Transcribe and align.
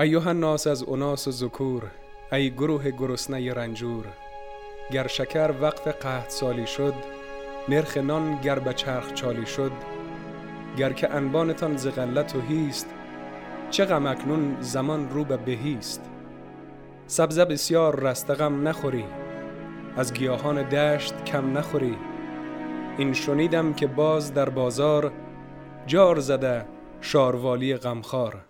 ایوه 0.00 0.28
الناس 0.28 0.66
از 0.66 0.88
اناس 0.88 1.28
و 1.28 1.30
ذکور 1.30 1.82
ای 2.32 2.50
گروه 2.50 2.90
گرسنه 2.90 3.52
رنجور. 3.52 4.04
گر 4.90 5.06
شکر 5.06 5.54
وقت 5.60 5.88
قحط 5.88 6.30
سالی 6.30 6.66
شد 6.66 6.94
نرخ 7.68 7.96
نان 7.96 8.40
گر 8.40 8.58
به 8.58 8.74
چرخ 8.74 9.12
چالی 9.12 9.46
شد. 9.46 9.72
گر 10.76 10.92
که 10.92 11.14
انبانتان 11.14 11.76
ز 11.76 11.86
غلت 11.86 12.36
و 12.36 12.40
هیست 12.40 12.86
چه 13.70 13.84
غم 13.84 14.06
اکنون 14.06 14.56
زمان 14.60 15.10
رو 15.10 15.24
به 15.24 15.36
بهیست. 15.36 16.10
سبزه 17.06 17.44
بسیار 17.44 18.00
رستغم 18.00 18.68
نخوری 18.68 19.04
از 19.96 20.12
گیاهان 20.12 20.62
دشت 20.62 21.24
کم 21.24 21.58
نخوری. 21.58 21.96
این 22.98 23.12
شنیدم 23.12 23.74
که 23.74 23.86
باز 23.86 24.34
در 24.34 24.48
بازار 24.48 25.12
جار 25.86 26.20
زده 26.20 26.66
شاروالی 27.00 27.76
غمخوار. 27.76 28.47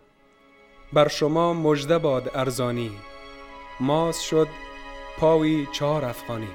بر 0.92 1.08
شما 1.08 1.54
مژده 1.54 1.98
باد 1.98 2.30
ارزانی. 2.34 2.90
ماس 3.80 4.20
شد 4.20 4.48
پاوی 5.18 5.66
چهار 5.72 6.04
افغانی. 6.04 6.48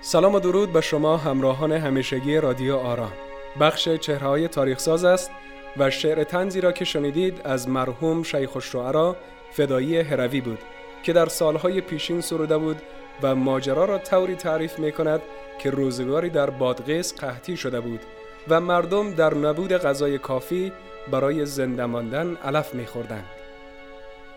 سلام 0.00 0.34
و 0.34 0.40
درود 0.40 0.72
به 0.72 0.80
شما 0.80 1.16
همراهان 1.16 1.72
همیشگی 1.72 2.36
رادیو 2.36 2.76
آرام. 2.76 3.12
بخش 3.60 3.88
چهرهای 3.88 4.48
تاریخ 4.48 4.78
ساز 4.78 5.04
است 5.04 5.30
و 5.76 5.90
شعر 5.90 6.24
تنزی 6.24 6.60
را 6.60 6.72
که 6.72 6.84
شنیدید 6.84 7.40
از 7.44 7.68
مرحوم 7.68 8.22
شیخ 8.22 8.56
الشعرا 8.56 9.16
فدایی 9.52 9.98
هروی 9.98 10.40
بود 10.40 10.58
که 11.02 11.12
در 11.12 11.26
سالهای 11.26 11.80
پیشین 11.80 12.20
سروده 12.20 12.58
بود 12.58 12.82
و 13.22 13.34
ماجرا 13.34 13.84
را 13.84 13.98
طوری 13.98 14.34
تعریف 14.34 14.78
می 14.78 14.92
کند 14.92 15.22
که 15.58 15.70
روزگاری 15.70 16.30
در 16.30 16.50
بادغیس 16.50 17.14
قحطی 17.20 17.56
شده 17.56 17.80
بود. 17.80 18.00
و 18.48 18.60
مردم 18.60 19.10
در 19.10 19.34
نبود 19.34 19.72
غذای 19.72 20.18
کافی 20.18 20.72
برای 21.10 21.46
زنده 21.46 21.86
ماندن 21.86 22.36
علف 22.36 22.74
میخوردند. 22.74 23.24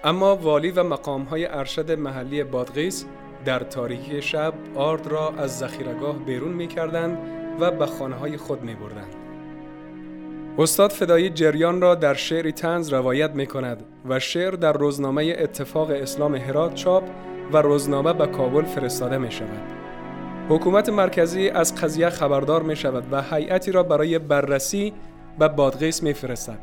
اما 0.03 0.35
والی 0.35 0.71
و 0.71 0.83
مقامهای 0.83 1.45
ارشد 1.45 1.91
محلی 1.91 2.43
بادغیس 2.43 3.05
در 3.45 3.59
تاریکی 3.59 4.21
شب 4.21 4.53
آرد 4.75 5.07
را 5.07 5.33
از 5.37 5.57
ذخیرگاه 5.57 6.17
بیرون 6.19 6.53
می 6.53 6.67
کردند 6.67 7.17
و 7.59 7.71
به 7.71 7.85
خانه 7.85 8.15
های 8.15 8.37
خود 8.37 8.61
می 8.61 8.75
بردند. 8.75 9.15
استاد 10.57 10.91
فدایی 10.91 11.29
جریان 11.29 11.81
را 11.81 11.95
در 11.95 12.13
شعری 12.13 12.51
تنز 12.51 12.93
روایت 12.93 13.31
می 13.31 13.47
کند 13.47 13.83
و 14.09 14.19
شعر 14.19 14.51
در 14.51 14.73
روزنامه 14.73 15.35
اتفاق 15.39 15.89
اسلام 15.89 16.35
هرات 16.35 16.73
چاپ 16.73 17.03
و 17.51 17.57
روزنامه 17.57 18.13
به 18.13 18.27
کابل 18.27 18.63
فرستاده 18.63 19.17
می 19.17 19.31
شود. 19.31 19.84
حکومت 20.49 20.89
مرکزی 20.89 21.49
از 21.49 21.75
قضیه 21.75 22.09
خبردار 22.09 22.63
می 22.63 22.75
شود 22.75 23.03
و 23.11 23.21
هیئتی 23.21 23.71
را 23.71 23.83
برای 23.83 24.19
بررسی 24.19 24.93
به 25.39 25.47
بادغیس 25.47 26.03
می 26.03 26.13
فرستد. 26.13 26.59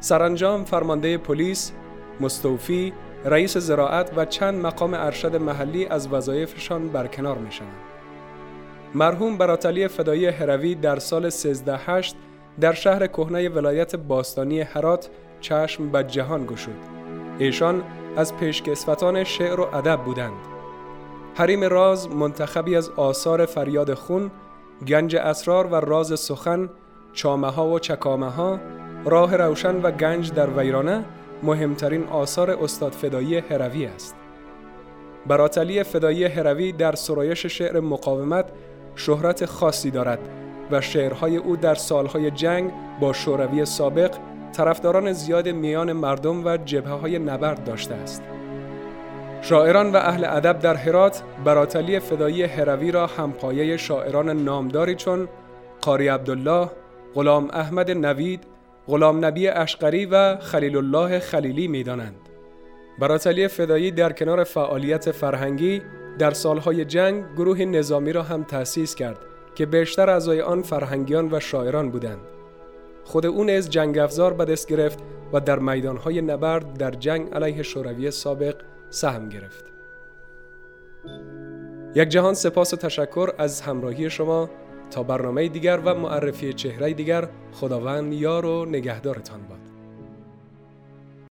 سرانجام 0.00 0.64
فرمانده 0.64 1.18
پلیس، 1.18 1.72
مستوفی، 2.20 2.92
رئیس 3.24 3.56
زراعت 3.56 4.10
و 4.16 4.24
چند 4.24 4.66
مقام 4.66 4.94
ارشد 4.94 5.36
محلی 5.36 5.86
از 5.86 6.12
وظایفشان 6.12 6.88
برکنار 6.88 7.38
می 7.38 7.52
شوند. 7.52 7.76
مرحوم 8.94 9.38
براتلی 9.38 9.88
فدایی 9.88 10.26
هروی 10.26 10.74
در 10.74 10.98
سال 10.98 11.30
138 11.30 12.16
در 12.60 12.72
شهر 12.72 13.06
کهنه 13.06 13.48
ولایت 13.48 13.96
باستانی 13.96 14.60
هرات 14.60 15.10
چشم 15.40 15.88
به 15.88 16.04
جهان 16.04 16.46
گشود. 16.46 16.74
ایشان 17.38 17.82
از 18.16 18.36
پیشکسوتان 18.36 19.24
شعر 19.24 19.60
و 19.60 19.76
ادب 19.76 20.00
بودند. 20.04 20.53
حریم 21.36 21.64
راز 21.64 22.08
منتخبی 22.08 22.76
از 22.76 22.90
آثار 22.90 23.46
فریاد 23.46 23.94
خون، 23.94 24.30
گنج 24.86 25.16
اسرار 25.16 25.66
و 25.66 25.74
راز 25.74 26.20
سخن، 26.20 26.70
چامه 27.12 27.50
ها 27.50 27.68
و 27.68 27.78
چکامه 27.78 28.30
ها، 28.30 28.60
راه 29.04 29.36
روشن 29.36 29.82
و 29.82 29.90
گنج 29.90 30.32
در 30.32 30.50
ویرانه 30.50 31.04
مهمترین 31.42 32.04
آثار 32.04 32.50
استاد 32.50 32.92
فدایی 32.92 33.38
هروی 33.38 33.86
است. 33.86 34.16
براتلی 35.26 35.82
فدایی 35.82 36.24
هروی 36.24 36.72
در 36.72 36.94
سرایش 36.94 37.46
شعر 37.46 37.80
مقاومت 37.80 38.52
شهرت 38.96 39.44
خاصی 39.44 39.90
دارد 39.90 40.18
و 40.70 40.80
شعرهای 40.80 41.36
او 41.36 41.56
در 41.56 41.74
سالهای 41.74 42.30
جنگ 42.30 42.72
با 43.00 43.12
شوروی 43.12 43.64
سابق 43.64 44.14
طرفداران 44.52 45.12
زیاد 45.12 45.48
میان 45.48 45.92
مردم 45.92 46.44
و 46.44 46.56
جبهه 46.56 46.92
های 46.92 47.18
نبرد 47.18 47.64
داشته 47.64 47.94
است. 47.94 48.33
شاعران 49.44 49.92
و 49.92 49.96
اهل 49.96 50.24
ادب 50.24 50.58
در 50.58 50.74
هرات 50.74 51.22
براتلی 51.44 52.00
فدایی 52.00 52.42
هروی 52.42 52.90
را 52.90 53.06
همپایه 53.06 53.76
شاعران 53.76 54.30
نامداری 54.44 54.94
چون 54.94 55.28
قاری 55.80 56.08
عبدالله، 56.08 56.70
غلام 57.14 57.50
احمد 57.52 57.90
نوید، 57.90 58.44
غلام 58.86 59.24
نبی 59.24 59.48
اشقری 59.48 60.06
و 60.06 60.36
خلیل 60.36 60.76
الله 60.76 61.18
خلیلی 61.18 61.68
می 61.68 61.82
دانند. 61.82 62.16
براتلی 62.98 63.48
فدایی 63.48 63.90
در 63.90 64.12
کنار 64.12 64.44
فعالیت 64.44 65.10
فرهنگی 65.10 65.82
در 66.18 66.30
سالهای 66.30 66.84
جنگ 66.84 67.24
گروه 67.36 67.64
نظامی 67.64 68.12
را 68.12 68.22
هم 68.22 68.44
تأسیس 68.44 68.94
کرد 68.94 69.18
که 69.54 69.66
بیشتر 69.66 70.10
اعضای 70.10 70.40
آن 70.40 70.62
فرهنگیان 70.62 71.28
و 71.32 71.40
شاعران 71.40 71.90
بودند. 71.90 72.20
خود 73.04 73.26
او 73.26 73.44
نیز 73.44 73.70
جنگ 73.70 73.98
افزار 73.98 74.32
به 74.32 74.56
گرفت 74.68 74.98
و 75.32 75.40
در 75.40 75.58
میدانهای 75.58 76.22
نبرد 76.22 76.78
در 76.78 76.90
جنگ 76.90 77.34
علیه 77.34 77.62
شوروی 77.62 78.10
سابق 78.10 78.54
سهم 78.94 79.28
گرفت. 79.28 79.64
یک 81.94 82.08
جهان 82.08 82.34
سپاس 82.34 82.74
و 82.74 82.76
تشکر 82.76 83.30
از 83.38 83.60
همراهی 83.60 84.10
شما 84.10 84.50
تا 84.90 85.02
برنامه 85.02 85.48
دیگر 85.48 85.80
و 85.84 85.94
معرفی 85.94 86.52
چهره 86.52 86.92
دیگر 86.92 87.28
خداوند 87.52 88.12
یار 88.12 88.46
و 88.46 88.64
نگهدارتان 88.64 89.42
باد. 89.42 89.63